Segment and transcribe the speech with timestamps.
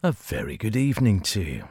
[0.00, 1.64] A very good evening to you.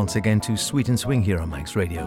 [0.00, 2.04] Once again to Sweet and Swing here on Manx Radio.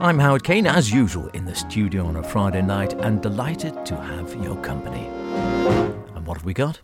[0.00, 3.94] I'm Howard Kane, as usual, in the studio on a Friday night, and delighted to
[3.94, 5.06] have your company.
[6.16, 6.80] And what have we got?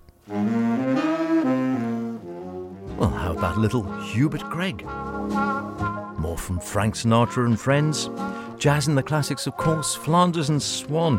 [2.99, 4.85] Well, how about little Hubert Gregg?
[6.21, 8.09] More from Frank Sinatra and friends,
[8.59, 11.19] jazz and the classics, of course, Flanders and Swan,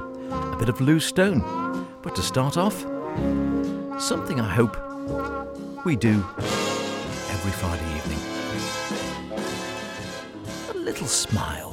[0.53, 1.41] a bit of Lew Stone.
[2.03, 2.79] But to start off,
[3.99, 4.77] something I hope
[5.83, 6.23] we do
[7.31, 7.98] every Friday
[10.99, 11.68] little smile.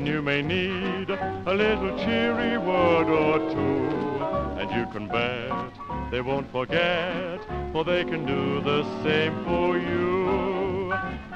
[0.00, 6.22] When you may need a little cheery word or two, and you can bet they
[6.22, 7.38] won't forget,
[7.70, 10.90] for they can do the same for you.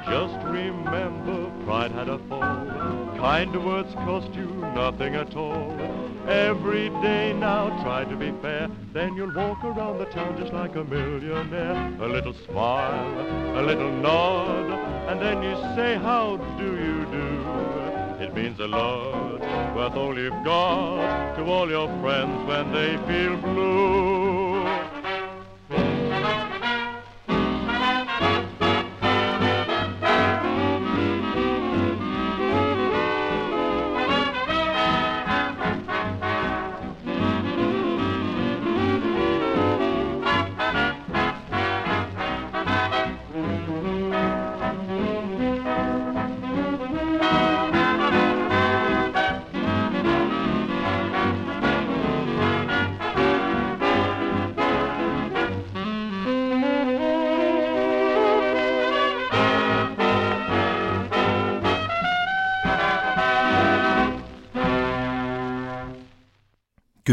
[0.06, 2.64] Just remember, pride had a fall.
[3.18, 5.78] Kind words cost you nothing at all.
[6.26, 10.74] Every day now try to be fair, then you'll walk around the town just like
[10.74, 11.98] a millionaire.
[12.00, 14.70] A little smile, a little nod,
[15.10, 17.33] and then you say, how do you do?
[18.24, 19.40] It means a lot,
[19.76, 24.33] worth all you've got to all your friends when they feel blue.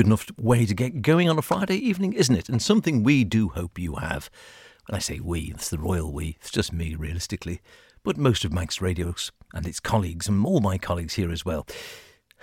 [0.01, 2.49] Good enough way to get going on a Friday evening, isn't it?
[2.49, 4.31] And something we do hope you have.
[4.87, 6.37] When I say we, it's the royal we.
[6.39, 7.61] It's just me, realistically.
[8.01, 11.67] But most of Manx Radios and its colleagues, and all my colleagues here as well,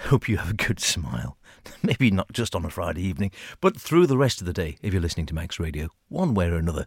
[0.03, 1.37] hope you have a good smile.
[1.83, 4.93] Maybe not just on a Friday evening, but through the rest of the day if
[4.93, 6.87] you're listening to Manx Radio, one way or another.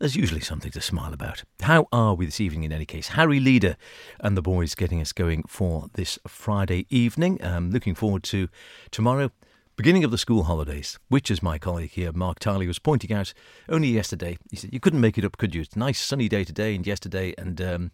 [0.00, 1.44] There's usually something to smile about.
[1.62, 3.10] How are we this evening, in any case?
[3.10, 3.76] Harry Leader
[4.18, 7.40] and the boys getting us going for this Friday evening.
[7.44, 8.48] Um, looking forward to
[8.90, 9.30] tomorrow.
[9.76, 13.34] Beginning of the school holidays, which, as my colleague here, Mark Tiley, was pointing out
[13.68, 14.38] only yesterday.
[14.50, 15.60] He said, You couldn't make it up, could you?
[15.60, 17.90] It's a nice sunny day today and yesterday, and um,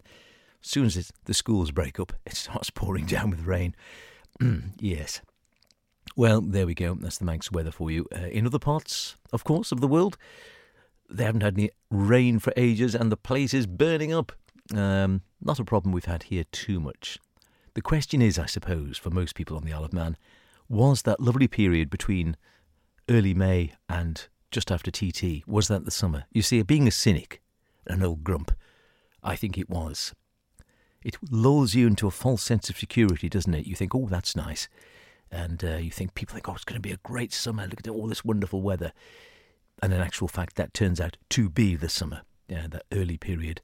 [0.62, 3.74] as soon as the schools break up, it starts pouring down with rain.
[4.78, 5.22] yes.
[6.14, 6.94] Well, there we go.
[6.94, 8.06] That's the Manx weather for you.
[8.14, 10.16] Uh, in other parts, of course, of the world,
[11.10, 14.30] they haven't had any rain for ages and the place is burning up.
[14.72, 17.18] Um, not a problem we've had here too much.
[17.74, 20.16] The question is, I suppose, for most people on the Isle of Man,
[20.72, 22.34] was that lovely period between
[23.08, 26.24] early May and just after TT, was that the summer?
[26.32, 27.42] You see, being a cynic,
[27.86, 28.52] an old grump,
[29.22, 30.14] I think it was.
[31.04, 33.66] it lulls you into a false sense of security, doesn't it?
[33.66, 34.68] You think, oh, that's nice.
[35.30, 37.66] And uh, you think, people think, oh, it's going to be a great summer.
[37.66, 38.92] Look at all this wonderful weather.
[39.82, 43.60] And in actual fact, that turns out to be the summer, yeah, that early period.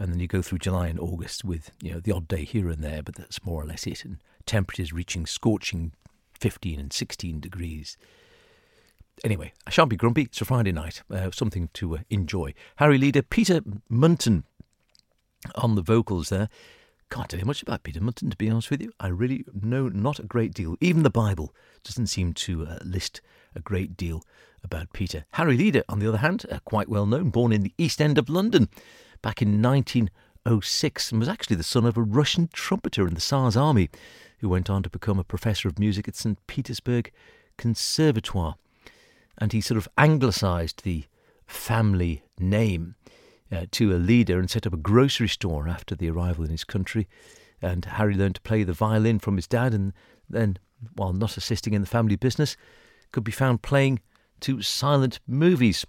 [0.00, 2.68] And then you go through July and August with, you know, the odd day here
[2.68, 4.04] and there, but that's more or less it.
[4.04, 5.92] And temperatures reaching scorching
[6.40, 7.96] 15 and 16 degrees.
[9.24, 10.22] Anyway, I shan't be grumpy.
[10.22, 12.54] It's a Friday night, uh, something to uh, enjoy.
[12.76, 14.44] Harry Leader, Peter Munton
[15.56, 16.48] on the vocals there.
[17.10, 18.92] Can't tell you much about Peter Munton, to be honest with you.
[19.00, 20.76] I really know not a great deal.
[20.80, 23.20] Even the Bible doesn't seem to uh, list
[23.54, 24.22] a great deal
[24.62, 25.24] about Peter.
[25.32, 28.18] Harry Leader, on the other hand, uh, quite well known, born in the East End
[28.18, 28.68] of London
[29.22, 33.56] back in 1906, and was actually the son of a Russian trumpeter in the Tsar's
[33.56, 33.88] army,
[34.38, 36.38] who went on to become a professor of music at St.
[36.46, 37.12] Petersburg
[37.56, 38.54] Conservatoire.
[39.38, 41.04] And he sort of anglicised the
[41.46, 42.94] family name
[43.50, 46.64] uh, to a leader and set up a grocery store after the arrival in his
[46.64, 47.08] country.
[47.60, 49.92] And Harry learned to play the violin from his dad, and
[50.28, 50.58] then,
[50.94, 52.56] while not assisting in the family business,
[53.10, 54.00] could be found playing
[54.40, 55.84] to silent movies.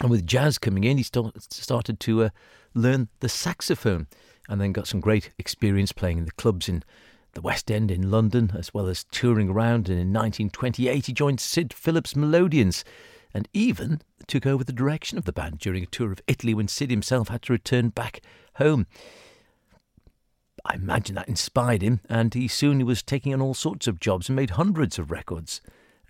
[0.00, 2.28] And with jazz coming in, he st- started to uh,
[2.74, 4.06] learn the saxophone
[4.48, 6.82] and then got some great experience playing in the clubs in
[7.32, 9.88] the West End in London, as well as touring around.
[9.88, 12.84] And in 1928, he joined Sid Phillips Melodians
[13.32, 16.68] and even took over the direction of the band during a tour of Italy when
[16.68, 18.20] Sid himself had to return back
[18.56, 18.86] home.
[20.64, 24.28] I imagine that inspired him, and he soon was taking on all sorts of jobs
[24.28, 25.60] and made hundreds of records,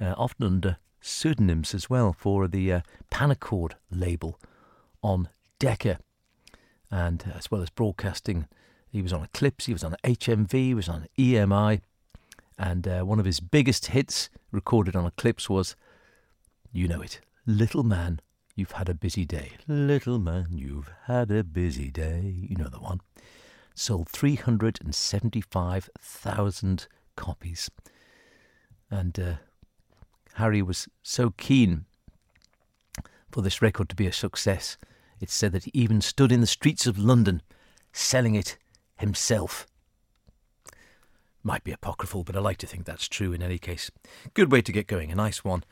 [0.00, 2.81] uh, often under pseudonyms as well, for the uh,
[3.11, 4.40] Panachord label
[5.02, 5.28] on
[5.58, 5.99] Decca.
[6.90, 8.49] And as well as broadcasting,
[8.90, 11.81] he was on Eclipse, he was on HMV, he was on EMI,
[12.58, 15.76] and uh, one of his biggest hits recorded on Eclipse was
[16.72, 17.20] you know it.
[17.46, 18.20] Little man,
[18.54, 19.52] you've had a busy day.
[19.66, 22.46] Little man, you've had a busy day.
[22.48, 23.00] You know the one.
[23.75, 27.70] Sold 375,000 copies.
[28.90, 29.34] And uh,
[30.34, 31.87] Harry was so keen
[33.31, 34.76] for this record to be a success.
[35.20, 37.42] It's said that he even stood in the streets of London
[37.92, 38.56] selling it
[39.00, 39.67] himself.
[41.43, 43.91] Might be apocryphal, but I like to think that's true in any case.
[44.35, 45.64] Good way to get going, a nice one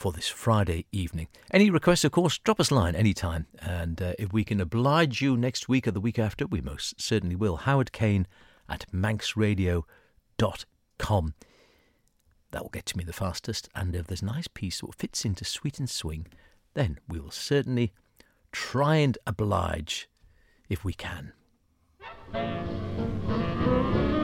[0.00, 1.26] for this Friday evening.
[1.52, 3.46] Any requests, of course, drop us a line anytime.
[3.60, 6.98] And uh, if we can oblige you next week or the week after, we most
[7.00, 7.58] certainly will.
[7.58, 8.26] Howard Kane
[8.68, 11.34] at manxradio.com.
[12.52, 13.68] That will get to me the fastest.
[13.74, 16.26] And if there's a nice piece that fits into Sweet and Swing,
[16.74, 17.92] then we will certainly
[18.52, 20.08] try and oblige
[20.68, 21.34] if we can.
[22.32, 24.19] thank you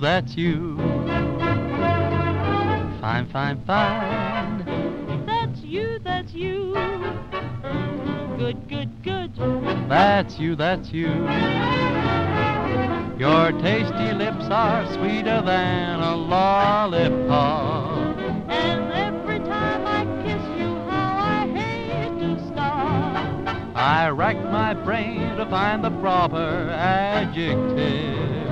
[0.00, 0.76] that's you.
[3.00, 4.64] Fine, fine, fine.
[5.26, 6.72] That's you, that's you.
[8.38, 9.34] Good, good, good.
[9.88, 11.08] That's you, that's you.
[13.18, 18.16] Your tasty lips are sweeter than a lollipop.
[18.48, 23.76] And every time I kiss you, how I hate to stop.
[23.76, 28.49] I rack my brain to find the proper adjective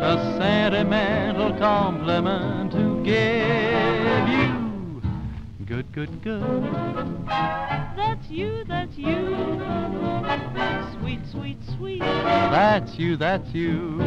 [0.00, 5.02] a sentimental compliment to give you.
[5.66, 7.26] Good, good, good.
[7.26, 9.36] That's you, that's you.
[11.00, 12.00] Sweet, sweet, sweet.
[12.00, 13.98] That's you, that's you.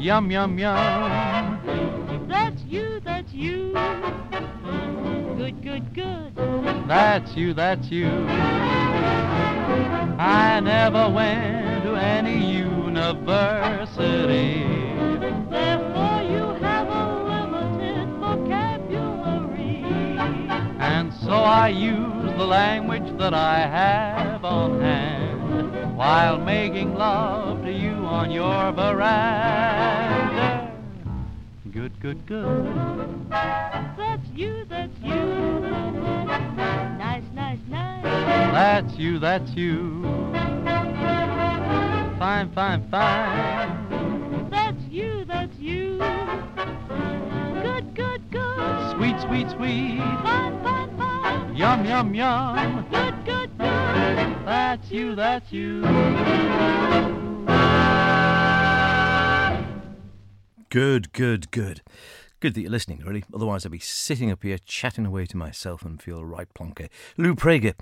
[0.00, 2.28] Yum, yum, yum.
[2.28, 3.74] That's you, that's you.
[5.36, 6.34] Good, good, good.
[6.88, 8.08] That's you, that's you.
[10.18, 14.64] I never went to any university.
[15.50, 19.84] Therefore you have a limited vocabulary.
[20.78, 27.72] And so I use the language that I have on hand while making love to
[27.72, 30.72] you on your veranda.
[31.72, 33.65] Good, good, good.
[33.96, 35.14] That's you, that's you.
[36.98, 38.02] Nice, nice, nice.
[38.02, 40.02] That's you, that's you.
[42.18, 44.48] Fine, fine, fine.
[44.50, 45.98] That's you, that's you.
[47.62, 48.96] Good, good, good.
[48.96, 49.98] Sweet, sweet, sweet.
[49.98, 51.56] Fine, fine, fine.
[51.56, 52.86] Yum, yum, yum.
[52.90, 54.46] Good, good, good.
[54.46, 55.82] That's you, that's you.
[60.70, 61.82] Good, good, good.
[62.38, 63.24] Good that you're listening, really.
[63.32, 66.90] Otherwise, I'd be sitting up here chatting away to myself and feel right plonker.
[67.16, 67.72] Lou Preager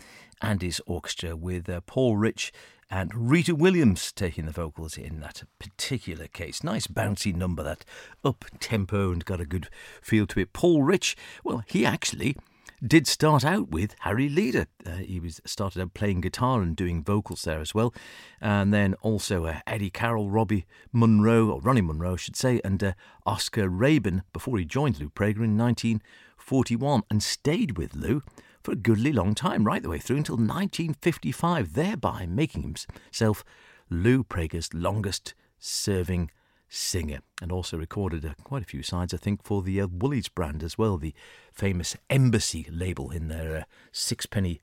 [0.41, 2.53] and his orchestra with uh, Paul Rich
[2.89, 6.63] and Rita Williams taking the vocals in that particular case.
[6.63, 7.85] Nice bouncy number, that
[8.25, 9.69] up tempo and got a good
[10.01, 10.53] feel to it.
[10.53, 12.37] Paul Rich, well, he actually
[12.83, 14.67] did start out with Harry Leader.
[14.87, 17.95] Uh, he was started out playing guitar and doing vocals there as well,
[18.41, 22.83] and then also uh, Eddie Carroll, Robbie Munro, or Ronnie Munro, I should say, and
[22.83, 22.93] uh,
[23.27, 28.23] Oscar Rabin before he joined Lou Preager in 1941 and stayed with Lou
[28.63, 33.45] for a goodly long time, right the way through until 1955, thereby making himself
[33.91, 36.31] Lou Preager's longest serving
[36.69, 40.29] singer and also recorded uh, quite a few sides, I think, for the uh, Woolies
[40.29, 41.15] brand as well, the
[41.53, 44.61] famous Embassy label in their uh, sixpenny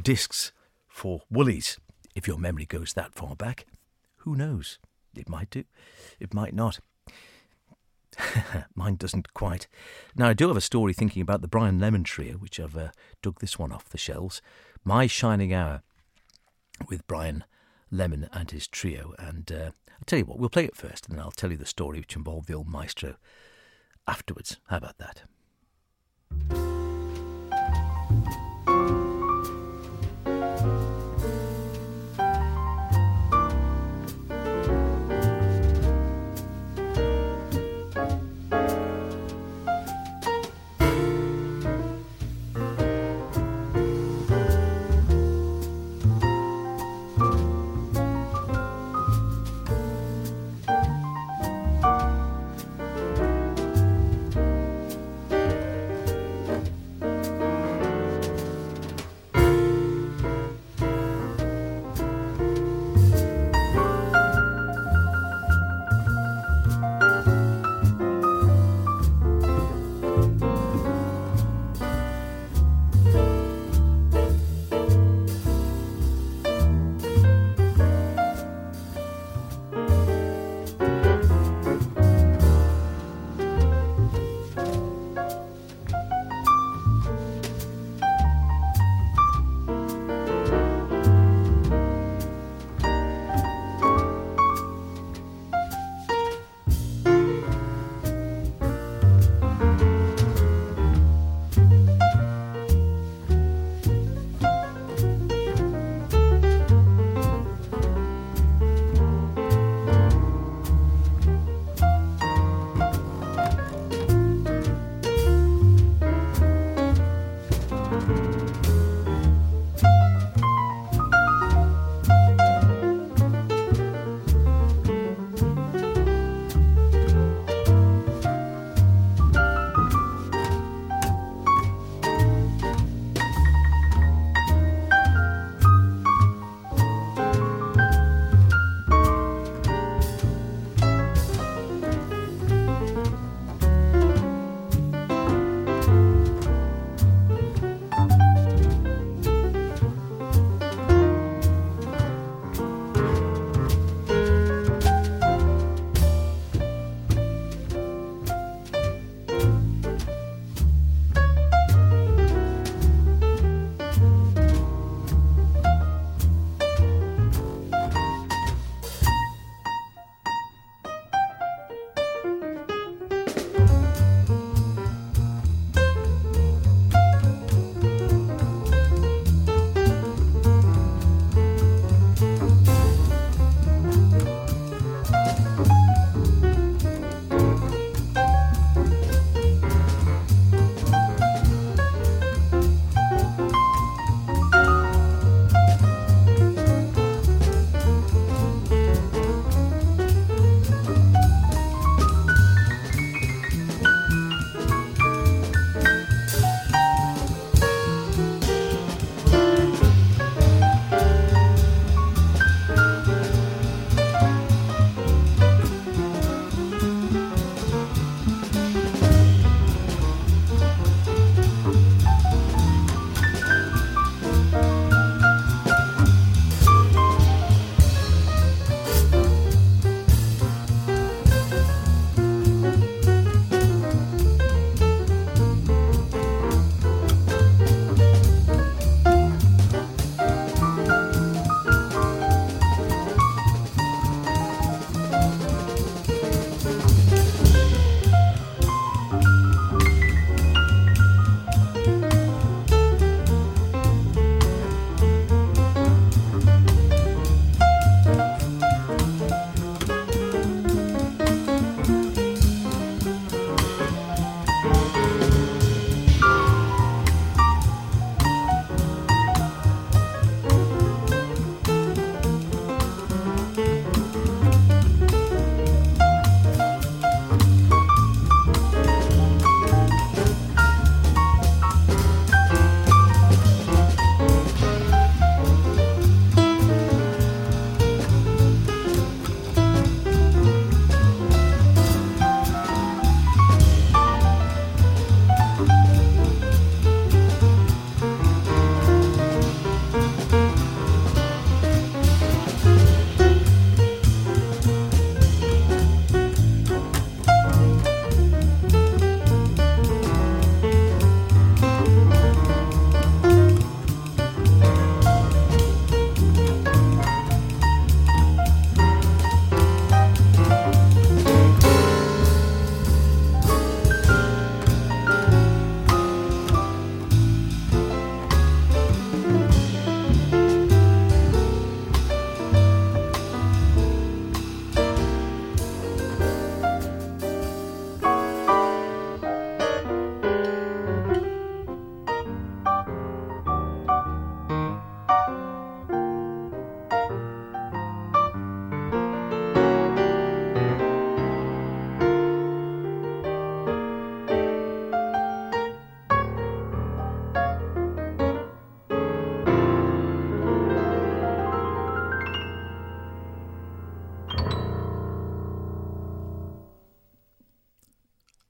[0.00, 0.52] discs
[0.86, 1.78] for Woolies.
[2.14, 3.66] If your memory goes that far back,
[4.18, 4.78] who knows?
[5.16, 5.64] It might do,
[6.20, 6.80] it might not.
[8.74, 9.68] Mine doesn't quite.
[10.16, 12.88] Now, I do have a story thinking about the Brian Lemon Trio, which I've uh,
[13.22, 14.40] dug this one off the shelves.
[14.84, 15.82] My Shining Hour
[16.88, 17.44] with Brian
[17.90, 19.14] Lemon and his trio.
[19.18, 21.56] And uh, I'll tell you what, we'll play it first, and then I'll tell you
[21.56, 23.16] the story which involved the old maestro
[24.06, 24.58] afterwards.
[24.68, 25.22] How about that?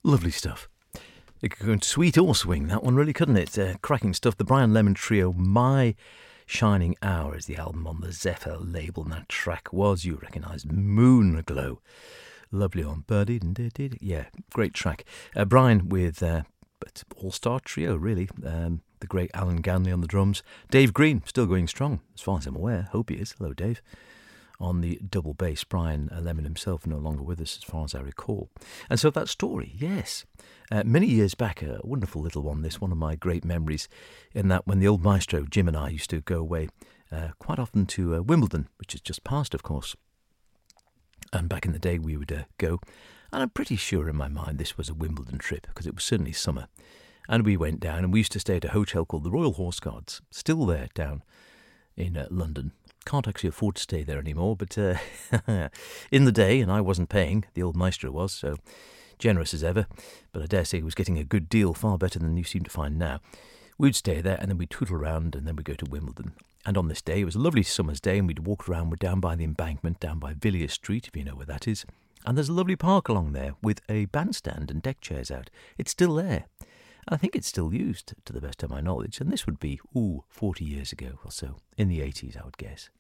[0.09, 0.71] Lovely stuff.
[1.43, 3.59] It could go into sweet or swing, that one really, couldn't it?
[3.59, 4.39] Uh, cracking stuff.
[4.39, 5.95] The Brian Lemon Trio, My
[6.47, 10.65] Shining Hour is the album on the Zephyr label, and that track was, you recognise,
[10.65, 11.83] Moon Glow.
[12.51, 13.39] Lovely on Birdie.
[14.01, 15.05] Yeah, great track.
[15.37, 16.45] Uh, Brian with uh,
[17.17, 18.31] all star trio, really.
[18.43, 20.43] Um, the great Alan Ganley on the drums.
[20.71, 22.89] Dave Green, still going strong, as far as I'm aware.
[22.93, 23.35] Hope he is.
[23.37, 23.83] Hello, Dave
[24.61, 25.65] on the double bass.
[25.65, 28.49] Brian Lemon himself no longer with us, as far as I recall.
[28.91, 30.25] And so that story, yes.
[30.71, 33.89] Uh, many years back, a wonderful little one, this one of my great memories,
[34.35, 36.69] in that when the old maestro, Jim and I, used to go away
[37.13, 39.97] uh, quite often to uh, Wimbledon, which is just past, of course.
[41.33, 42.81] And back in the day, we would uh, go,
[43.33, 46.05] and I'm pretty sure in my mind this was a Wimbledon trip, because it was
[46.05, 46.69] certainly summer.
[47.29, 49.53] And we went down, and we used to stay at a hotel called the Royal
[49.53, 51.23] Horse Guards, still there down
[51.97, 52.73] in uh, London
[53.09, 54.97] can't actually afford to stay there anymore, but uh,
[56.13, 58.57] in the day, and I wasn't paying, the old maestro was, so
[59.19, 59.87] generous as ever,
[60.33, 62.65] but I dare say he was getting a good deal, far better than you seem
[62.65, 63.21] to find now.
[63.79, 66.33] We'd stay there and then we'd tootle around and then we'd go to Wimbledon.
[66.67, 68.91] And on this day, it was a lovely summer's day, and we'd walk around.
[68.91, 71.87] We're down by the embankment, down by Villiers Street, if you know where that is.
[72.27, 75.49] And there's a lovely park along there with a bandstand and deck chairs out.
[75.79, 76.45] It's still there.
[77.09, 79.81] I think it's still used, to the best of my knowledge, and this would be,
[79.97, 82.91] ooh, 40 years ago or so, in the 80s, I would guess.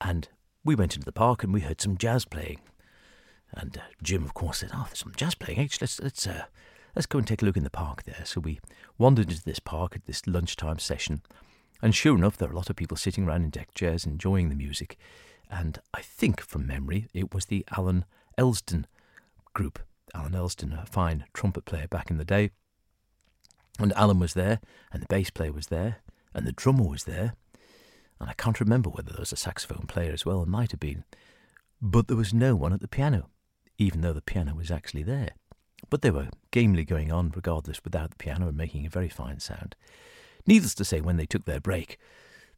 [0.00, 0.28] And
[0.64, 2.60] we went into the park and we heard some jazz playing.
[3.52, 5.60] And uh, Jim, of course, said, "Oh, there's some jazz playing.
[5.60, 6.44] H, let's let's uh,
[6.94, 8.60] let's go and take a look in the park there." So we
[8.98, 11.22] wandered into this park at this lunchtime session,
[11.80, 14.48] and sure enough, there were a lot of people sitting around in deck chairs enjoying
[14.48, 14.98] the music.
[15.50, 18.04] And I think, from memory, it was the Alan
[18.36, 18.84] Elsdon
[19.54, 19.78] group.
[20.14, 22.50] Alan Elsdon, a fine trumpet player back in the day.
[23.78, 24.60] And Alan was there,
[24.92, 25.98] and the bass player was there,
[26.34, 27.34] and the drummer was there,
[28.20, 30.80] and I can't remember whether there was a saxophone player as well, it might have
[30.80, 31.04] been.
[31.80, 33.28] But there was no one at the piano,
[33.78, 35.30] even though the piano was actually there.
[35.90, 39.40] But they were gamely going on, regardless, without the piano and making a very fine
[39.40, 39.76] sound.
[40.46, 41.98] Needless to say, when they took their break,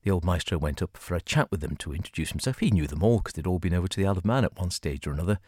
[0.02, 2.60] the old maestro went up for a chat with them to introduce himself.
[2.60, 4.56] He knew them all because they'd all been over to the Isle of Man at
[4.56, 5.38] one stage or another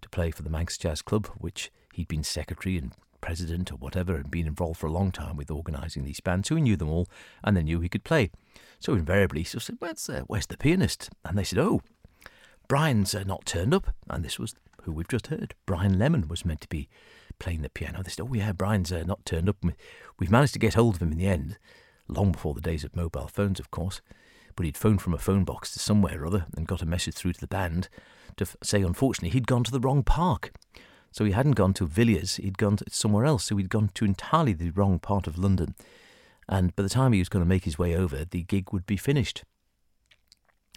[0.00, 4.16] to play for the Manx Jazz Club, which he'd been secretary and president or whatever
[4.16, 6.48] and been involved for a long time with organising these bands.
[6.48, 7.08] So he knew them all
[7.42, 8.30] and they knew he could play.
[8.80, 11.10] So invariably, he said, where's, uh, where's the pianist?
[11.24, 11.80] And they said, oh,
[12.68, 13.94] Brian's uh, not turned up.
[14.08, 15.54] And this was who we've just heard.
[15.66, 16.88] Brian Lemon was meant to be
[17.38, 18.02] playing the piano.
[18.02, 19.56] They said, oh, yeah, Brian's uh, not turned up.
[20.18, 21.58] We've managed to get hold of him in the end,
[22.08, 24.00] long before the days of mobile phones, of course.
[24.56, 27.14] But he'd phoned from a phone box to somewhere or other and got a message
[27.14, 27.88] through to the band
[28.36, 30.52] to f- say, unfortunately, he'd gone to the wrong park.
[31.10, 33.44] So he hadn't gone to Villiers, he'd gone somewhere else.
[33.44, 35.74] So he'd gone to entirely the wrong part of London
[36.48, 38.86] and by the time he was going to make his way over, the gig would
[38.86, 39.44] be finished.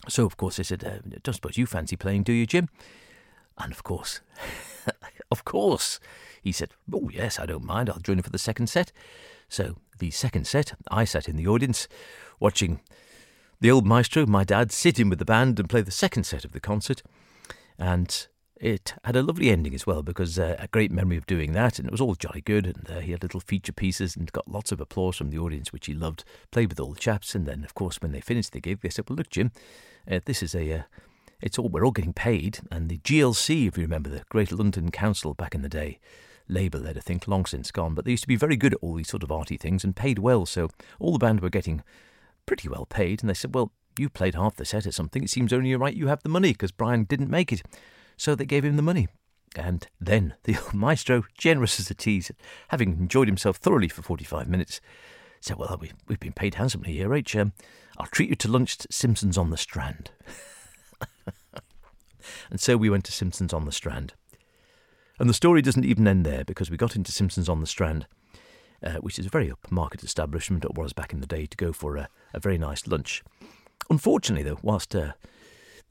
[0.10, 2.68] So, of course, I said, uh, Don't suppose you fancy playing, do you, Jim?
[3.58, 4.22] And of course,
[5.32, 6.00] of course,
[6.42, 7.90] he said, Oh, yes, I don't mind.
[7.90, 8.92] I'll join you for the second set.
[9.48, 11.88] So, the second set, I sat in the audience
[12.40, 12.82] watching
[13.62, 16.44] the old maestro, my dad, sit in with the band and play the second set
[16.44, 17.04] of the concert.
[17.78, 18.28] And
[18.62, 21.80] it had a lovely ending as well because uh, a great memory of doing that,
[21.80, 22.68] and it was all jolly good.
[22.68, 25.74] And uh, he had little feature pieces and got lots of applause from the audience,
[25.74, 26.24] which he loved.
[26.52, 28.90] Played with all the chaps, and then of course when they finished the gig, they
[28.90, 29.52] said, "Well, look, Jim,
[30.10, 30.84] uh, this is a." Uh,
[31.42, 34.92] it's all we're all getting paid, and the GLC, if you remember, the Great London
[34.92, 36.00] Council back in the day,
[36.48, 38.80] Labour led, I think, long since gone, but they used to be very good at
[38.84, 40.46] all these sort of arty things and paid well.
[40.46, 40.70] So
[41.00, 41.82] all the band were getting
[42.46, 45.24] pretty well paid, and they said, "Well, you played half the set or something.
[45.24, 47.64] It seems only right you have the money because Brian didn't make it."
[48.22, 49.08] So they gave him the money.
[49.56, 52.32] And then the old maestro, generous as a tease,
[52.68, 54.80] having enjoyed himself thoroughly for 45 minutes,
[55.40, 57.36] said, Well, we, we've been paid handsomely here, H.
[57.36, 57.54] Um,
[57.98, 60.12] I'll treat you to lunch at Simpson's on the Strand.
[62.52, 64.14] and so we went to Simpson's on the Strand.
[65.18, 68.06] And the story doesn't even end there because we got into Simpson's on the Strand,
[68.84, 71.74] uh, which is a very upmarket establishment, it was back in the day, to go
[71.74, 73.24] for a, a very nice lunch.
[73.90, 75.14] Unfortunately, though, whilst uh,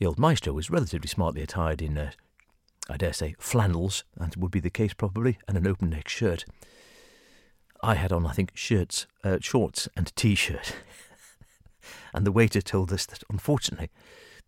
[0.00, 2.10] the old maestro was relatively smartly attired in, uh,
[2.88, 6.46] I dare say, flannels, and would be the case probably, and an open neck shirt.
[7.82, 10.74] I had on, I think, shirts, uh, shorts, and a t shirt.
[12.14, 13.90] and the waiter told us that, unfortunately,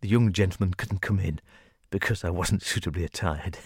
[0.01, 1.39] the young gentleman couldn't come in
[1.91, 3.59] because I wasn't suitably attired.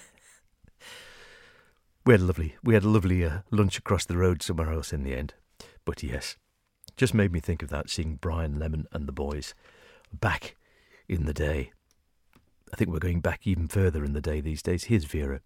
[2.05, 4.91] we had a lovely, we had a lovely uh, lunch across the road somewhere else
[4.91, 5.35] in the end.
[5.85, 6.35] But yes,
[6.97, 9.53] just made me think of that, seeing Brian Lemon and the boys
[10.11, 10.57] back
[11.07, 11.71] in the day.
[12.71, 14.85] I think we're going back even further in the day these days.
[14.85, 15.41] Here's Vera.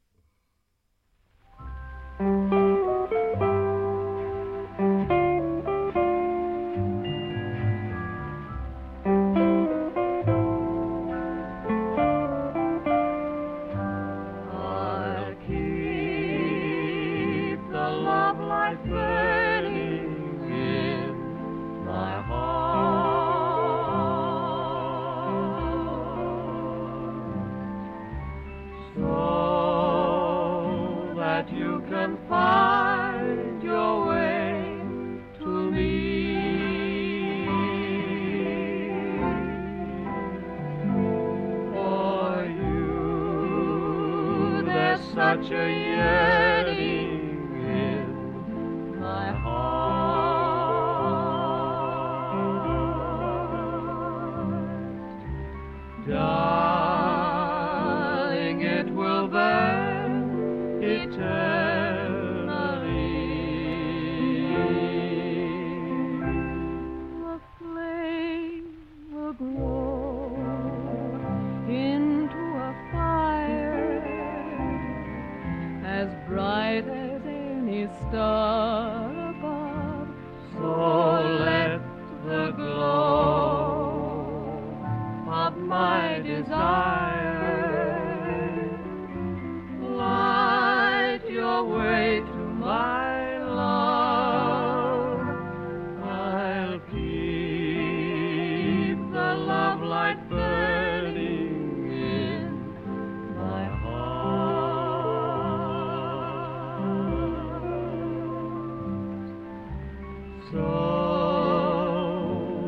[110.51, 110.59] so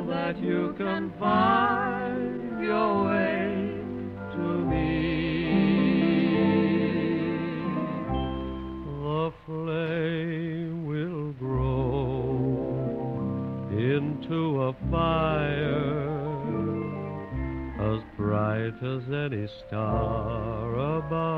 [0.08, 3.82] that you can find your way
[4.32, 4.84] to me.
[9.04, 12.32] The flame will grow
[13.72, 16.04] into a fire
[17.82, 21.33] as bright as any star above.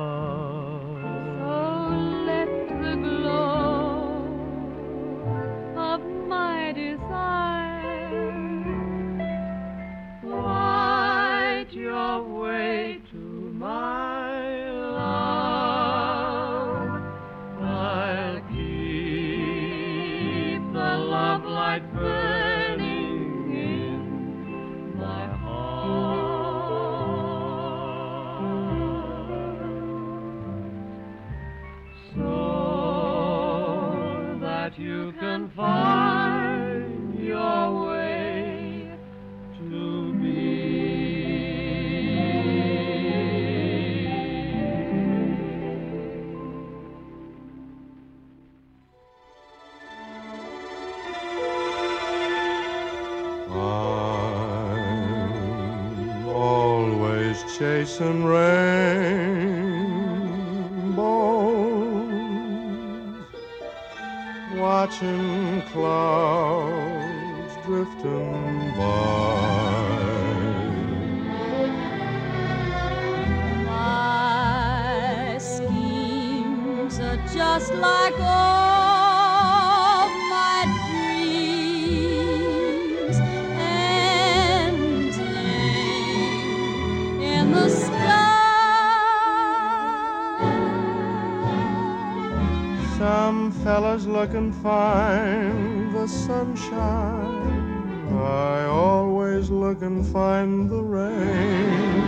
[93.95, 97.63] was looking fine, the sunshine.
[98.11, 102.03] I always look and find the rain.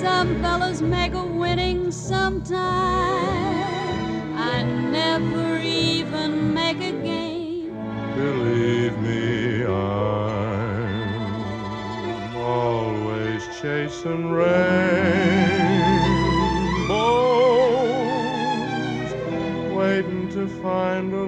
[0.00, 2.58] Some fellas make a winning sometime.
[4.36, 7.72] I never even make a game.
[8.16, 10.96] Believe me, I'm
[12.36, 15.43] always chasing rain.
[20.64, 21.23] find a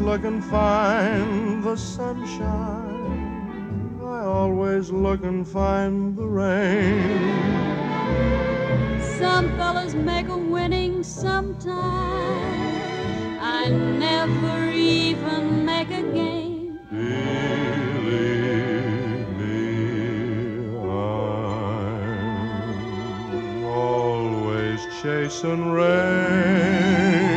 [0.00, 3.20] always look and find the sunshine.
[4.02, 7.36] I always look and find the rain.
[9.18, 11.76] Some fellas make a winning sometime.
[13.40, 16.78] I never even make a game.
[16.90, 18.08] Believe
[19.38, 22.04] me, I'm
[23.64, 27.29] always chasing rain.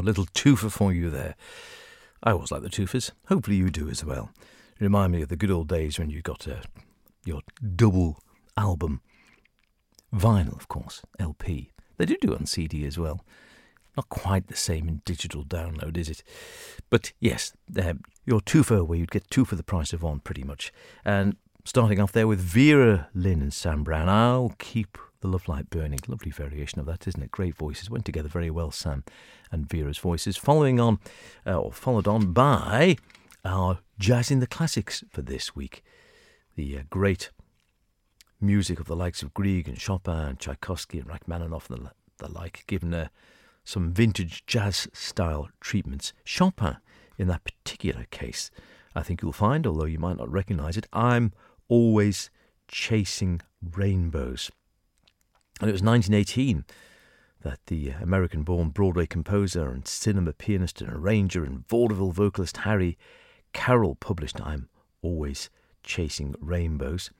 [0.00, 1.36] A little twofer for you there.
[2.22, 3.12] I always like the twofers.
[3.28, 4.30] Hopefully you do as well.
[4.78, 6.56] Remind me of the good old days when you got uh,
[7.24, 7.42] your
[7.76, 8.18] double
[8.56, 9.00] album.
[10.14, 11.70] Vinyl, of course, LP.
[11.96, 13.24] They do do on CD as well.
[13.96, 16.22] Not quite the same in digital download, is it?
[16.88, 20.42] But yes, uh, your twofer where you'd get two for the price of one, pretty
[20.42, 20.72] much.
[21.04, 24.08] And starting off there with Vera Lynn and Sam Brown.
[24.08, 26.00] I'll keep the love light burning.
[26.06, 27.30] Lovely variation of that, isn't it?
[27.30, 27.90] Great voices.
[27.90, 29.04] Went together very well, Sam
[29.50, 30.36] and Vera's voices.
[30.36, 30.98] Following on,
[31.46, 32.96] uh, or followed on by
[33.44, 35.82] our Jazz in the Classics for this week.
[36.56, 37.30] The uh, great
[38.40, 42.32] music of the likes of Grieg and Chopin and Tchaikovsky and Rachmaninoff and the, the
[42.32, 43.08] like, given uh,
[43.64, 46.12] some vintage jazz style treatments.
[46.24, 46.76] Chopin,
[47.18, 48.50] in that particular case,
[48.94, 51.32] I think you'll find, although you might not recognize it, I'm
[51.68, 52.30] always
[52.66, 54.50] chasing rainbows.
[55.60, 56.64] And it was 1918
[57.42, 62.98] that the American born Broadway composer and cinema pianist and arranger and vaudeville vocalist Harry
[63.52, 64.68] Carroll published I'm
[65.02, 65.50] Always
[65.82, 67.10] Chasing Rainbows,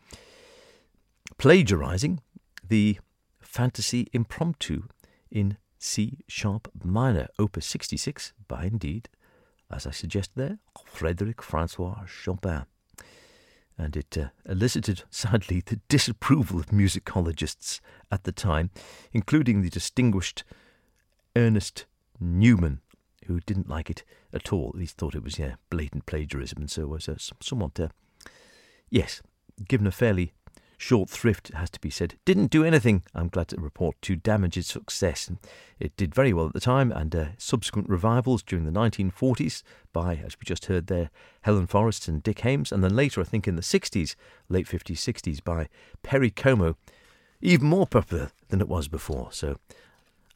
[1.38, 2.20] plagiarizing
[2.66, 2.98] the
[3.40, 4.84] Fantasy Impromptu
[5.30, 9.08] in C sharp minor, opus 66, by indeed,
[9.70, 12.66] as I suggest there, Frederic Francois Chopin.
[13.80, 17.80] And it uh, elicited, sadly, the disapproval of musicologists
[18.12, 18.68] at the time,
[19.10, 20.44] including the distinguished
[21.34, 21.86] Ernest
[22.20, 22.82] Newman,
[23.24, 24.72] who didn't like it at all.
[24.74, 27.88] Least thought it was, yeah, blatant plagiarism, and so was uh, somewhat, uh,
[28.90, 29.22] yes,
[29.66, 30.34] given a fairly
[30.80, 32.14] short thrift, has to be said.
[32.24, 35.30] Didn't do anything, I'm glad to report, to damage its success.
[35.78, 39.62] It did very well at the time, and uh, subsequent revivals during the 1940s
[39.92, 41.10] by, as we just heard there,
[41.42, 44.14] Helen Forrest and Dick Haymes, and then later, I think in the 60s,
[44.48, 45.68] late 50s, 60s, by
[46.02, 46.76] Perry Como,
[47.42, 49.28] even more popular than it was before.
[49.32, 49.58] So,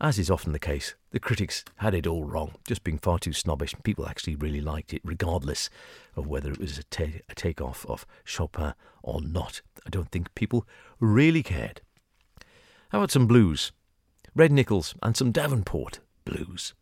[0.00, 3.33] as is often the case, the critics had it all wrong, just being far too
[3.33, 3.74] snobbish.
[3.85, 5.70] People actually really liked it, regardless
[6.16, 9.62] of whether it was a, ta- a takeoff of Chopin or not.
[9.87, 10.66] I don't think people
[10.98, 11.80] really cared.
[12.90, 13.72] How about some blues?
[14.35, 16.74] Red Nichols and some Davenport blues.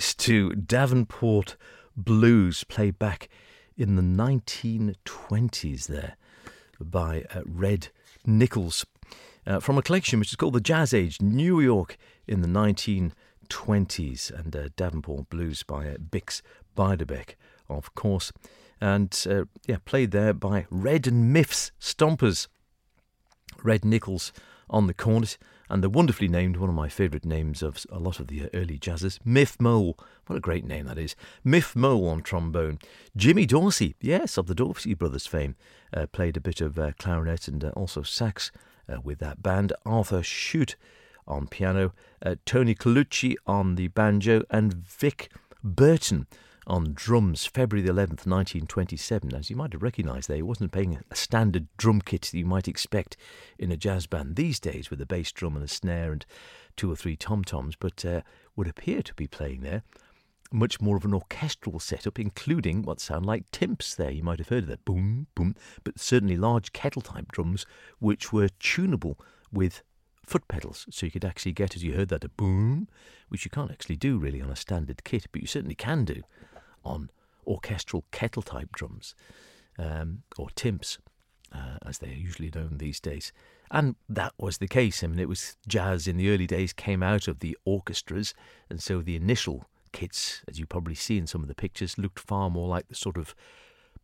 [0.00, 0.52] Too.
[0.54, 1.56] Davenport
[1.96, 3.28] Blues, played back
[3.76, 6.16] in the 1920s there
[6.80, 7.88] by uh, Red
[8.24, 8.86] Nichols
[9.46, 11.96] uh, from a collection which is called The Jazz Age, New York
[12.26, 16.40] in the 1920s, and uh, Davenport Blues by uh, Bix
[16.76, 17.34] Beiderbecke,
[17.68, 18.32] of course.
[18.80, 22.48] And uh, yeah, played there by Red and Miffs Stompers.
[23.62, 24.32] Red Nichols
[24.70, 25.36] on the cornet,
[25.70, 28.76] and the wonderfully named, one of my favourite names of a lot of the early
[28.76, 29.96] jazzers, Miff Mole.
[30.26, 31.14] What a great name that is.
[31.44, 32.80] Miff Mole on trombone.
[33.16, 35.54] Jimmy Dorsey, yes, of the Dorsey Brothers fame,
[35.94, 38.50] uh, played a bit of uh, clarinet and uh, also sax
[38.88, 39.72] uh, with that band.
[39.86, 40.74] Arthur Schutt
[41.28, 45.30] on piano, uh, Tony Colucci on the banjo, and Vic
[45.62, 46.26] Berton
[46.70, 49.34] on drums, February the 11th, 1927.
[49.34, 52.46] As you might have recognised there, he wasn't playing a standard drum kit that you
[52.46, 53.16] might expect
[53.58, 56.24] in a jazz band these days with a bass drum and a snare and
[56.76, 58.20] two or three tom toms, but uh,
[58.54, 59.82] would appear to be playing there
[60.52, 64.10] much more of an orchestral setup, including what sound like timps there.
[64.10, 65.54] You might have heard of that boom, boom,
[65.84, 67.66] but certainly large kettle type drums,
[67.98, 69.16] which were tunable
[69.52, 69.82] with
[70.24, 70.86] foot pedals.
[70.90, 72.88] So you could actually get, as you heard that, a boom,
[73.28, 76.22] which you can't actually do really on a standard kit, but you certainly can do
[76.84, 77.10] on
[77.46, 79.14] orchestral kettle type drums
[79.78, 80.98] um, or timps,
[81.52, 83.32] uh, as they are usually known these days.
[83.70, 85.02] And that was the case.
[85.02, 88.34] I mean, it was jazz in the early days came out of the orchestras,
[88.68, 92.18] and so the initial kits, as you probably see in some of the pictures, looked
[92.18, 93.34] far more like the sort of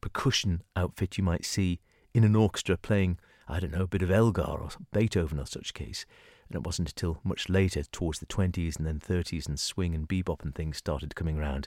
[0.01, 1.81] percussion outfit you might see
[2.15, 3.19] in an orchestra playing,
[3.49, 6.07] I don't know, a bit of Elgar or Beethoven or such case.
[6.49, 10.09] And it wasn't until much later, towards the 20s and then 30s, and swing and
[10.09, 11.67] bebop and things started coming around,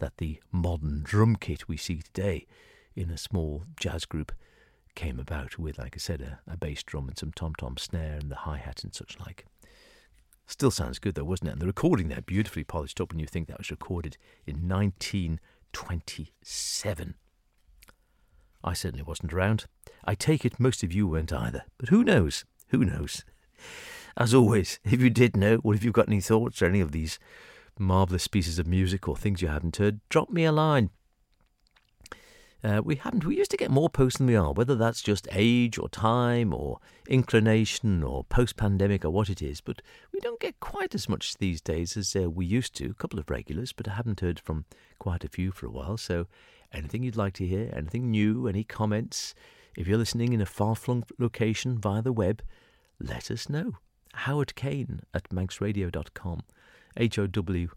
[0.00, 2.46] that the modern drum kit we see today
[2.94, 4.32] in a small jazz group
[4.94, 8.18] came about with, like I said, a, a bass drum and some tom tom snare
[8.20, 9.46] and the hi hat and such like.
[10.46, 11.52] Still sounds good though, wasn't it?
[11.52, 17.14] And the recording there, beautifully polished up, and you think that was recorded in 1927.
[18.62, 19.64] I certainly wasn't around.
[20.04, 21.64] I take it most of you weren't either.
[21.78, 22.44] But who knows?
[22.68, 23.24] Who knows?
[24.16, 26.90] As always, if you did know, or if you've got any thoughts or any of
[26.92, 27.18] these
[27.80, 30.90] marvellous pieces of music or things you haven't heard, drop me a line.
[32.62, 33.24] Uh, we haven't.
[33.24, 36.52] We used to get more posts than we are, whether that's just age or time
[36.52, 36.78] or
[37.08, 39.62] inclination or post-pandemic or what it is.
[39.62, 39.80] But
[40.12, 42.90] we don't get quite as much these days as uh, we used to.
[42.90, 44.66] A couple of regulars, but I haven't heard from
[44.98, 45.96] quite a few for a while.
[45.96, 46.26] So,
[46.70, 49.34] anything you'd like to hear, anything new, any comments,
[49.74, 52.42] if you're listening in a far-flung location via the web,
[52.98, 53.78] let us know.
[54.12, 56.42] Howard Caine at manxradio.com.
[56.96, 57.68] H O W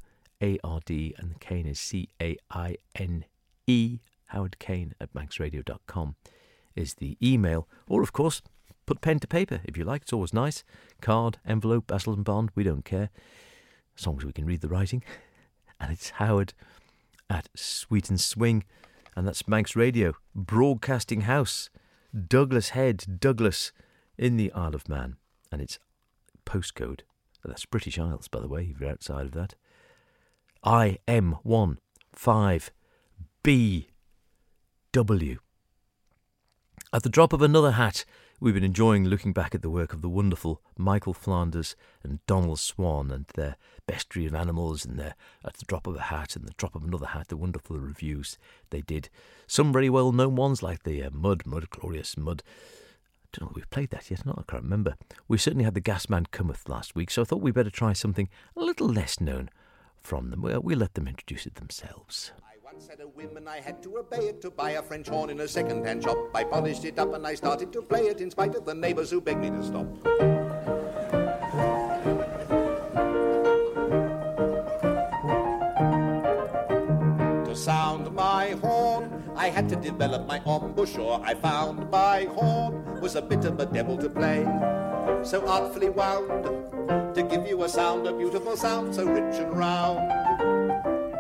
[0.42, 3.26] A R D, and Caine is C A I N
[3.68, 4.00] E.
[4.28, 6.16] Howard Caine at manxradio.com
[6.76, 7.68] is the email.
[7.88, 8.42] Or, of course,
[8.86, 10.04] put pen to paper if you like.
[10.04, 10.64] It's always nice.
[11.02, 13.10] Card, envelope, Basildon Bond, we don't care.
[13.98, 15.04] As long as we can read the writing.
[15.80, 16.54] And it's Howard
[17.30, 18.64] at Sweet and Swing.
[19.18, 21.70] And that's Manx Radio, Broadcasting House,
[22.28, 23.74] Douglas Head, Douglas,
[24.18, 25.18] in the Isle of Man.
[25.52, 25.80] And it's
[26.46, 27.02] postcode
[27.50, 29.56] that's British Isles, by the way, if you're outside of that.
[30.66, 31.78] IM1
[32.16, 32.68] 5BW.
[36.94, 38.06] At the drop of another hat,
[38.40, 42.60] we've been enjoying looking back at the work of the wonderful Michael Flanders and Donald
[42.60, 43.56] Swann and their
[43.88, 46.84] bestiary of animals and their At the Drop of a Hat and the Drop of
[46.84, 48.38] Another Hat, the wonderful revues
[48.70, 49.10] they did.
[49.48, 52.44] Some very well known ones like the uh, Mud, Mud, Glorious Mud,
[53.34, 54.26] don't know we've played that yet.
[54.26, 54.96] No, I can't remember.
[55.28, 58.30] We certainly had the Gasman Cometh last week, so I thought we'd better try something
[58.56, 59.50] a little less known
[60.00, 60.42] from them.
[60.42, 62.32] We'll, we'll let them introduce it themselves.
[62.44, 65.08] I once had a whim and I had to obey it to buy a French
[65.08, 66.18] horn in a second-hand shop.
[66.36, 69.12] I polished it up and I started to play it in spite of the neighbours
[69.12, 70.43] who begged me to stop.
[79.84, 81.20] I had to develop my embouchure.
[81.26, 84.46] I found my horn was a bit of a devil to play.
[85.24, 86.46] So artfully wound
[87.14, 90.00] to give you a sound, a beautiful sound, so rich and round.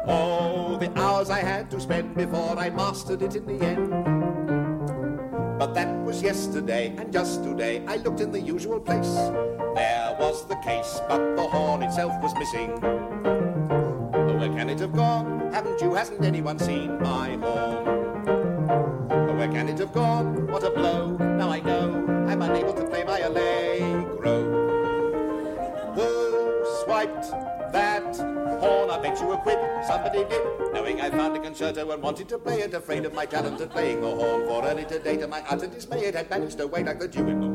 [0.07, 3.89] Oh, the hours I had to spend before I mastered it in the end.
[5.59, 9.13] But that was yesterday, and just today I looked in the usual place.
[9.75, 12.79] There was the case, but the horn itself was missing.
[14.39, 15.51] Where can it have gone?
[15.51, 18.02] Haven't you, hasn't anyone seen my horn?
[19.51, 20.47] Can it have gone?
[20.47, 21.17] What a blow!
[21.17, 21.93] Now I know
[22.29, 24.41] I'm unable to play my allegro.
[25.93, 27.29] Who swiped
[27.73, 28.15] that
[28.59, 28.89] horn?
[28.89, 29.59] I bet you a quid.
[29.85, 32.73] Somebody did, knowing I found a concerto and wanted to play it.
[32.73, 34.45] Afraid of my talent at playing the horn.
[34.47, 37.41] For early today, to my utter dismay, it had managed to like the dew in
[37.41, 37.52] the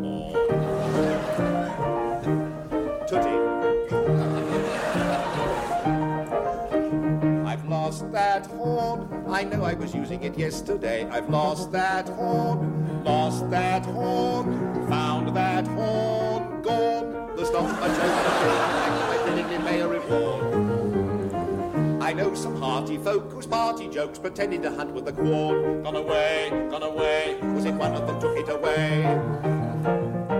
[9.38, 11.08] I know I was using it yesterday.
[11.08, 17.36] I've lost that horn, lost that horn, found that horn, gone.
[17.36, 18.50] There's not much I can do.
[18.50, 22.02] I willingly pay a reward.
[22.02, 25.84] I know some hearty folk whose party jokes pretending to hunt with the Quorn.
[25.84, 27.38] Gone away, gone away.
[27.54, 29.04] Was it one of them took it away?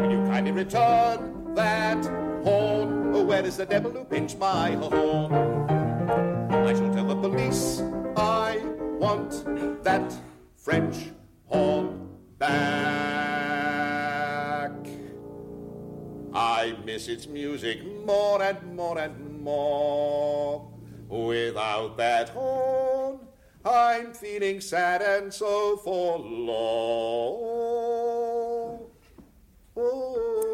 [0.03, 2.05] Will you kindly return that
[2.43, 3.15] horn?
[3.15, 5.33] Oh, where is the devil who pinched my horn?
[6.51, 7.81] I shall tell the police
[8.17, 8.61] I
[8.99, 10.13] want that
[10.57, 11.11] French
[11.47, 12.89] horn back.
[16.35, 20.71] I miss its music more and more and more.
[21.09, 23.21] Without that horn,
[23.65, 26.49] I'm feeling sad and so forlorn.
[29.77, 30.45] Oh,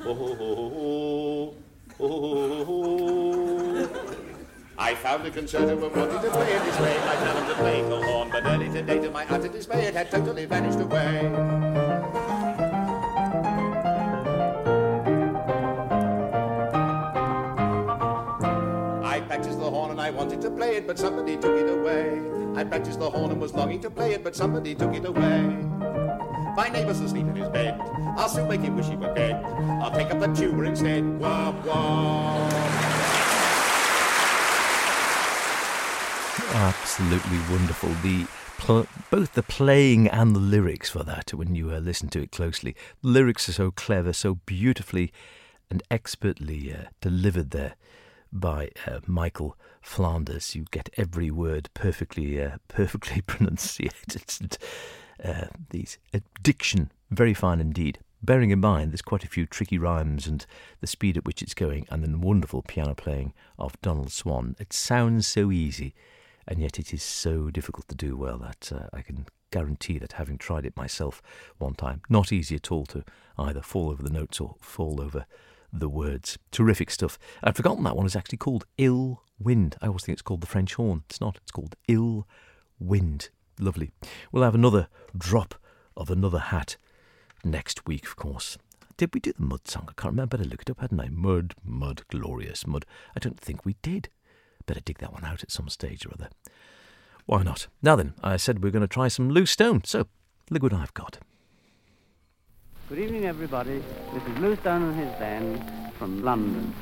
[0.04, 1.54] oh,
[1.98, 2.59] oh,
[4.90, 6.98] I found a concerto and wanted to play it this way.
[6.98, 10.10] I found to play the horn, but early today, to my utter dismay, it had
[10.10, 11.28] totally vanished away.
[19.04, 22.20] I practiced the horn and I wanted to play it, but somebody took it away.
[22.56, 25.42] I practiced the horn and was longing to play it, but somebody took it away.
[26.56, 27.80] My neighbor's asleep in his bed.
[28.16, 29.36] I'll soon make him wish he were dead.
[29.80, 31.20] I'll take up the tuba instead.
[31.20, 32.89] Wah, wah.
[36.52, 37.90] Absolutely wonderful.
[38.02, 38.26] The
[38.58, 42.32] pl- both the playing and the lyrics for that, when you uh, listen to it
[42.32, 45.12] closely, the lyrics are so clever, so beautifully
[45.70, 47.74] and expertly uh, delivered there
[48.32, 50.54] by uh, Michael Flanders.
[50.54, 54.58] You get every word perfectly, uh, perfectly pronunciated.
[55.22, 55.98] Uh, these
[56.42, 57.98] diction very fine indeed.
[58.22, 60.44] Bearing in mind, there's quite a few tricky rhymes and
[60.80, 64.56] the speed at which it's going, and the wonderful piano playing of Donald Swann.
[64.58, 65.94] It sounds so easy,
[66.50, 70.14] and yet it is so difficult to do well that uh, I can guarantee that
[70.14, 71.22] having tried it myself
[71.58, 73.04] one time, not easy at all to
[73.38, 75.26] either fall over the notes or fall over
[75.72, 76.38] the words.
[76.50, 77.20] Terrific stuff.
[77.42, 79.76] I'd forgotten that one is actually called Ill Wind.
[79.80, 81.04] I always think it's called the French horn.
[81.08, 82.26] It's not, it's called Ill
[82.80, 83.30] Wind.
[83.60, 83.92] Lovely.
[84.32, 85.54] We'll have another drop
[85.96, 86.76] of another hat
[87.44, 88.58] next week, of course.
[88.96, 89.86] Did we do the mud song?
[89.88, 90.36] I can't remember.
[90.36, 91.08] Better look it up, hadn't I?
[91.10, 92.84] Mud, mud, glorious mud.
[93.14, 94.08] I don't think we did.
[94.70, 96.28] Better dig that one out at some stage or other.
[97.26, 97.66] Why not?
[97.82, 100.06] Now then, I said we're going to try some Lew Stone, so
[100.48, 101.18] look what I've got.
[102.88, 103.82] Good evening, everybody.
[104.14, 106.72] This is Lew Stone and his band from London.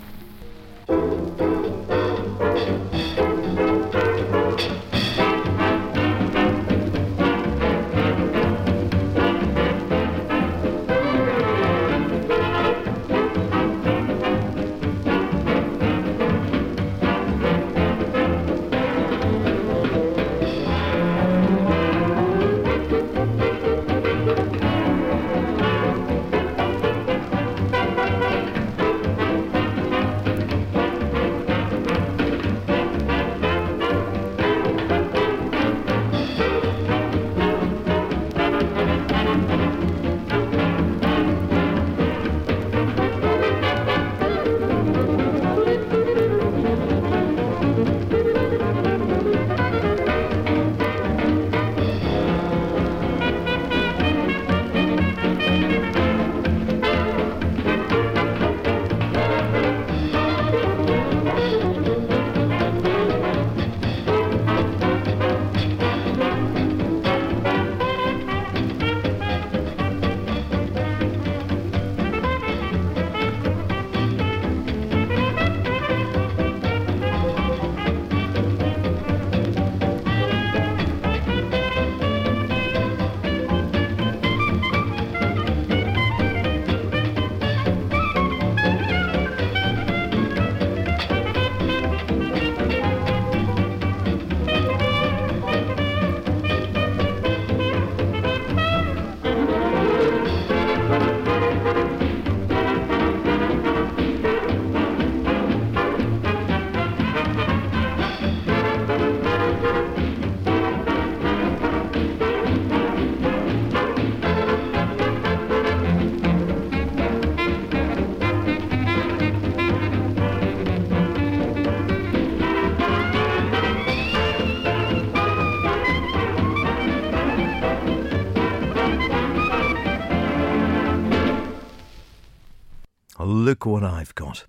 [133.48, 134.44] Look what I've got.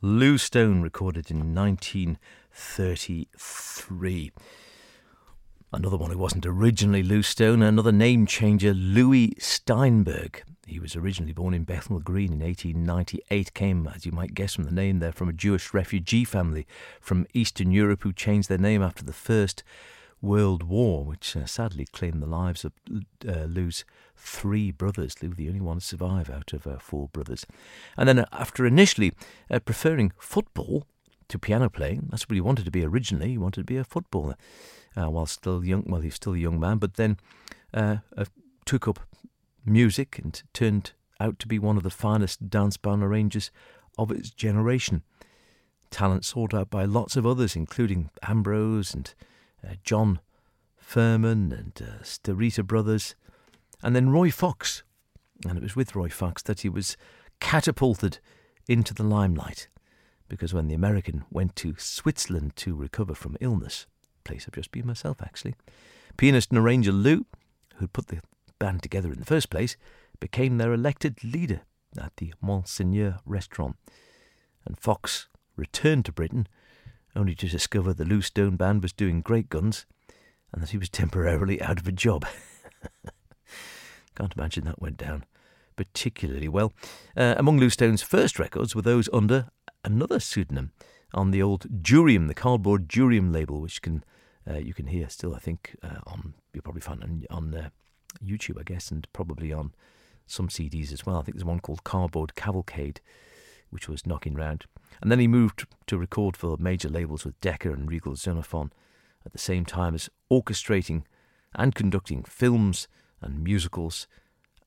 [0.00, 4.32] Lew Stone recorded in 1933.
[5.70, 10.44] Another one who wasn't originally Lew Stone, another name changer, Louis Steinberg.
[10.66, 14.64] He was originally born in Bethnal Green in 1898, came, as you might guess from
[14.64, 16.66] the name there, from a Jewish refugee family
[17.02, 19.62] from Eastern Europe who changed their name after the First
[20.22, 22.72] World War, which uh, sadly claimed the lives of
[23.28, 23.84] uh, Lew's
[24.16, 25.22] three brothers.
[25.22, 27.46] Lew, the only one to survive out of uh, four brothers.
[27.96, 29.12] And then, uh, after initially
[29.50, 30.86] uh, preferring football
[31.28, 33.84] to piano playing, that's what he wanted to be originally, he wanted to be a
[33.84, 34.36] footballer
[34.96, 35.84] uh, while still young.
[35.86, 37.18] Well, he's still a young man, but then
[38.64, 39.00] took up
[39.64, 43.50] music and turned out to be one of the finest dance band arrangers
[43.98, 45.02] of its generation.
[45.90, 49.12] Talent sought out by lots of others, including Ambrose and
[49.66, 50.20] uh, John
[50.76, 53.14] Furman and uh, Starita Brothers,
[53.82, 54.82] and then Roy Fox.
[55.46, 56.96] And it was with Roy Fox that he was
[57.40, 58.18] catapulted
[58.68, 59.68] into the limelight,
[60.28, 63.86] because when the American went to Switzerland to recover from illness,
[64.24, 65.54] place I've just been myself actually,
[66.16, 67.26] pianist and arranger Lew,
[67.76, 68.20] who'd put the
[68.58, 69.76] band together in the first place,
[70.20, 71.62] became their elected leader
[72.00, 73.76] at the Monseigneur restaurant.
[74.64, 76.46] And Fox returned to Britain
[77.16, 79.84] only to discover the Lew Stone Band was doing great guns
[80.52, 82.24] and that he was temporarily out of a job.
[84.16, 85.24] Can't imagine that went down
[85.76, 86.72] particularly well.
[87.16, 89.48] Uh, among Lew Stone's first records were those under
[89.84, 90.72] another pseudonym
[91.14, 94.04] on the old Durium, the cardboard Durium label, which can
[94.48, 97.68] uh, you can hear still, I think, uh, on you'll probably find on, on uh,
[98.24, 99.72] YouTube, I guess, and probably on
[100.26, 101.18] some CDs as well.
[101.18, 103.00] I think there's one called Cardboard Cavalcade,
[103.70, 104.66] which was knocking round.
[105.00, 108.70] And then he moved to record for major labels with Decca and Regal Zonophone
[109.24, 111.04] at the same time as orchestrating
[111.54, 112.88] and conducting films
[113.22, 114.06] and musicals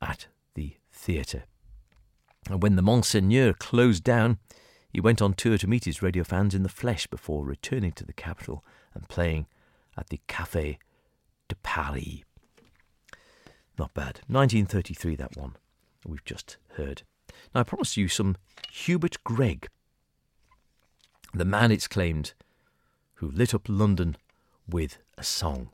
[0.01, 1.43] at the theatre.
[2.49, 4.39] And when the Monseigneur closed down,
[4.91, 8.05] he went on tour to meet his radio fans in the flesh before returning to
[8.05, 9.47] the capital and playing
[9.97, 10.77] at the Café
[11.47, 12.21] de Paris.
[13.77, 14.21] Not bad.
[14.27, 15.55] 1933, that one
[16.05, 17.01] we've just heard.
[17.53, 18.37] Now, I promised you some
[18.71, 19.67] Hubert Gregg,
[21.33, 22.33] the man, it's claimed,
[23.15, 24.15] who lit up London
[24.69, 25.69] with a song.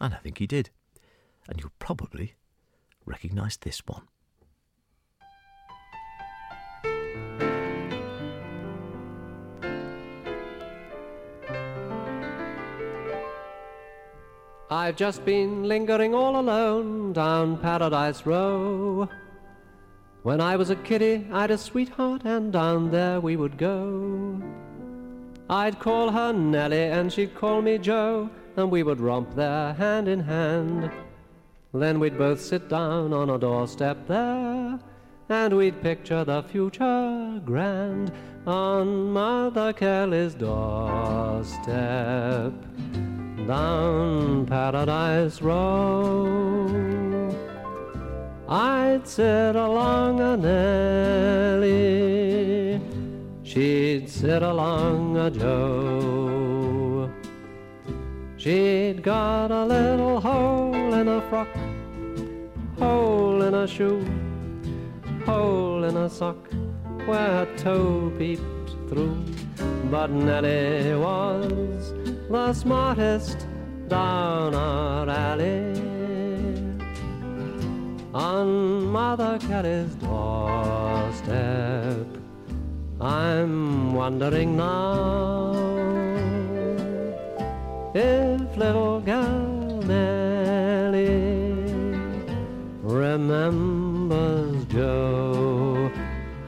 [0.00, 0.70] And I think he did.
[1.48, 2.34] And you'll probably
[3.04, 4.08] recognise this one.
[14.68, 19.08] I've just been lingering all alone down Paradise Row.
[20.24, 24.42] When I was a kiddie, I'd a sweetheart, and down there we would go.
[25.48, 30.08] I'd call her Nellie, and she'd call me Joe, and we would romp there hand
[30.08, 30.90] in hand.
[31.78, 34.78] Then we'd both sit down on a doorstep there,
[35.28, 38.10] and we'd picture the future grand
[38.46, 41.54] on Mother Kelly's doorstep
[43.46, 46.66] down Paradise Row.
[48.48, 50.36] I'd sit along a
[51.56, 51.80] Nellie,
[53.42, 56.85] she'd sit along a Joe.
[58.46, 61.48] She'd got a little hole in her frock,
[62.78, 64.06] hole in her shoe,
[65.24, 66.36] hole in her sock
[67.06, 69.20] where her toe peeped through.
[69.90, 71.92] But Nellie was
[72.30, 73.48] the smartest
[73.88, 75.74] down our alley
[78.14, 81.36] on Mother Kelly's doorstep.
[83.00, 85.75] I'm wondering now
[87.96, 89.00] if little
[89.86, 89.88] Nellie
[92.82, 95.90] remembers Joe,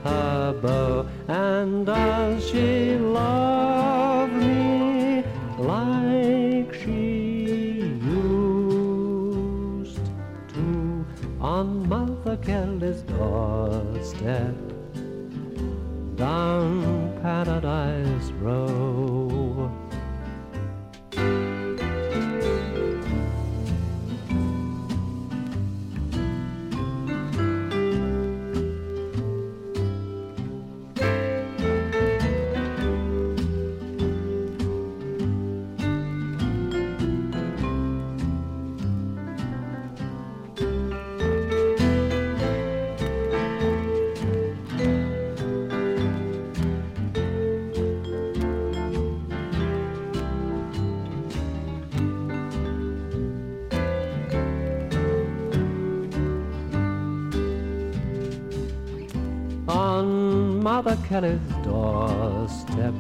[0.05, 5.25] beau, and does she love me
[5.57, 10.01] like she used
[10.53, 11.07] to
[11.41, 14.55] on Mother Kelly's doorstep
[16.17, 19.18] down Paradise Row.
[60.89, 62.95] Mother Kelly's doorstep.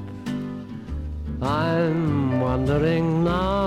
[1.40, 3.57] I'm wondering now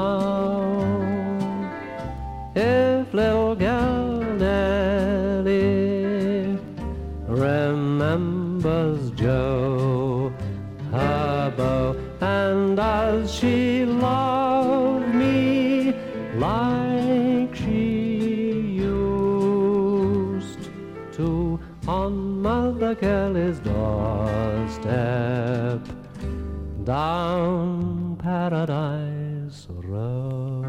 [26.92, 30.66] down Paradise Road.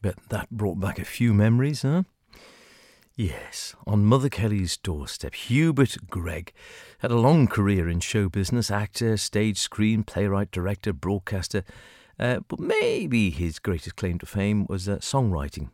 [0.00, 2.04] Bet that brought back a few memories, huh?
[3.14, 6.54] Yes, on Mother Kelly's doorstep, Hubert Gregg
[7.00, 11.64] had a long career in show business actor, stage, screen, playwright, director, broadcaster.
[12.18, 15.68] Uh, but maybe his greatest claim to fame was uh, songwriting,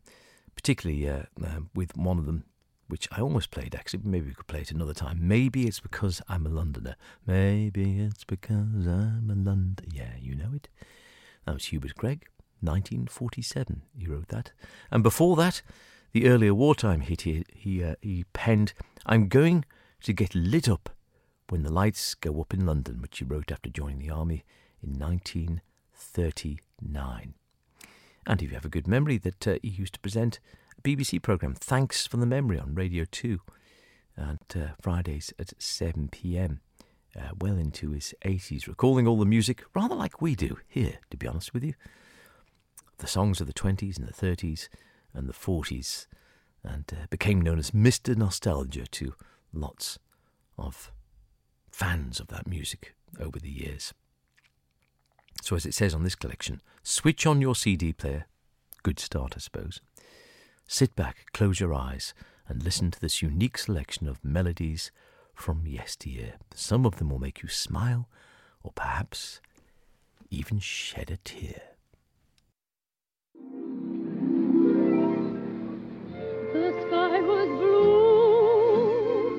[0.57, 2.43] particularly uh, uh, with one of them,
[2.89, 4.01] which I almost played actually.
[4.05, 5.19] Maybe we could play it another time.
[5.21, 6.97] Maybe it's because I'm a Londoner.
[7.27, 9.89] Maybe it's because I'm a Londoner.
[9.93, 10.69] Yeah, you know it.
[11.45, 12.25] That was Hubert Gregg,
[12.61, 13.83] 1947.
[13.97, 14.53] He wrote that.
[14.91, 15.61] And before that,
[16.13, 18.73] the earlier wartime hit he, he, uh, he penned,
[19.07, 19.65] I'm going
[20.03, 20.91] to get lit up
[21.49, 24.45] when the lights go up in London, which he wrote after joining the army
[24.83, 27.35] in 1939.
[28.27, 30.41] And if you have a good memory, that uh, he used to present
[30.83, 33.41] BBC programme, Thanks for the Memory, on Radio 2,
[34.17, 36.61] at uh, Fridays at 7 pm,
[37.17, 41.17] uh, well into his 80s, recalling all the music, rather like we do here, to
[41.17, 41.75] be honest with you.
[42.99, 44.69] The songs of the 20s and the 30s
[45.15, 46.07] and the 40s,
[46.63, 48.17] and uh, became known as Mr.
[48.17, 49.15] Nostalgia to
[49.53, 49.99] lots
[50.57, 50.93] of
[51.71, 53.93] fans of that music over the years.
[55.43, 58.27] So, as it says on this collection, switch on your CD player.
[58.83, 59.81] Good start, I suppose.
[60.71, 62.13] Sit back, close your eyes,
[62.47, 64.91] and listen to this unique selection of melodies
[65.33, 66.35] from yesteryear.
[66.55, 68.07] Some of them will make you smile,
[68.63, 69.41] or perhaps
[70.29, 71.63] even shed a tear.
[76.53, 79.39] The sky was blue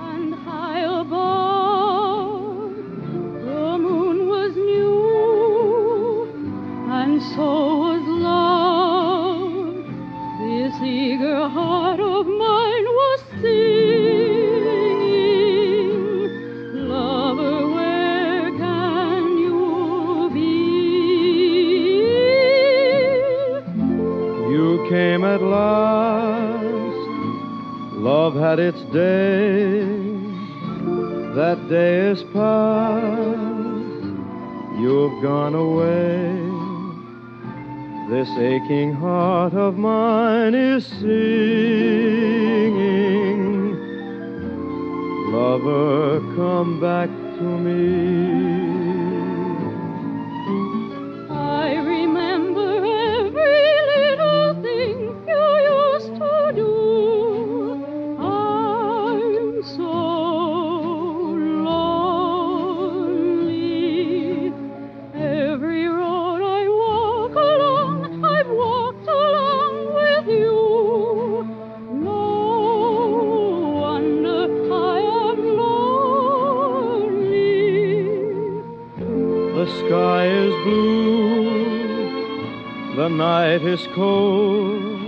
[0.00, 2.72] and high above.
[3.44, 6.32] The moon was new
[6.90, 7.91] and so.
[10.84, 13.98] Eager heart of mine was singing.
[16.88, 20.50] Lover, where can you be?
[24.52, 26.62] You came at last.
[27.96, 29.84] Love had its day.
[31.34, 33.22] That day is past.
[34.80, 36.41] You've gone away.
[38.12, 41.08] This aching heart of mine is singing.
[45.32, 48.51] Lover, come back to me.
[79.78, 81.46] Sky is blue,
[82.96, 85.00] the night is cold,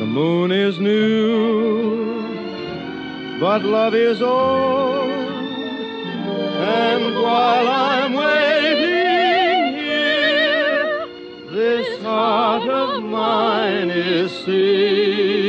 [0.00, 2.20] the moon is new,
[3.40, 5.10] but love is old.
[6.58, 11.06] And while I'm waiting here,
[11.50, 15.45] this heart of mine is singing.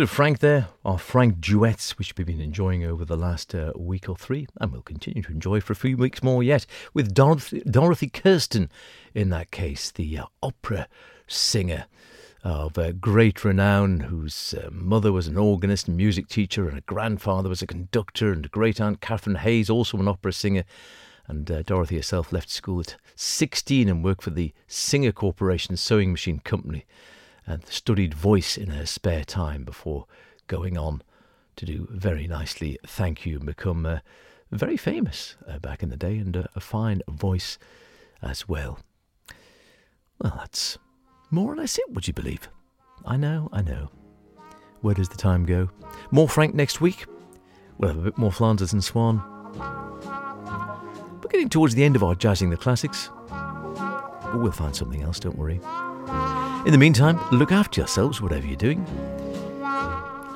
[0.00, 3.74] Bit of Frank there, our Frank duets, which we've been enjoying over the last uh,
[3.76, 7.12] week or three, and we'll continue to enjoy for a few weeks more yet, with
[7.12, 8.70] Dorothy, Dorothy Kirsten
[9.14, 10.88] in that case, the uh, opera
[11.26, 11.84] singer
[12.42, 16.80] of uh, great renown, whose uh, mother was an organist and music teacher, and a
[16.80, 20.64] grandfather was a conductor, and great aunt Catherine Hayes, also an opera singer.
[21.28, 26.10] And uh, Dorothy herself left school at 16 and worked for the Singer Corporation Sewing
[26.10, 26.86] Machine Company
[27.46, 30.06] and studied voice in her spare time before
[30.46, 31.02] going on
[31.56, 33.98] to do very nicely, thank you, and become uh,
[34.50, 37.58] very famous uh, back in the day and uh, a fine voice
[38.22, 38.78] as well.
[40.20, 40.78] Well, that's
[41.30, 42.48] more or less it, would you believe?
[43.04, 43.90] I know, I know.
[44.80, 45.70] Where does the time go?
[46.10, 47.06] More Frank next week.
[47.78, 49.22] We'll have a bit more Flanders and Swann.
[51.22, 53.10] We're getting towards the end of our Jazzing the Classics.
[53.28, 55.60] But we'll find something else, don't worry.
[56.66, 58.84] In the meantime, look after yourselves, whatever you're doing.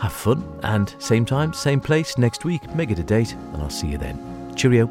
[0.01, 2.75] Have fun, and same time, same place next week.
[2.75, 4.55] Make it a date, and I'll see you then.
[4.57, 4.87] Cheerio.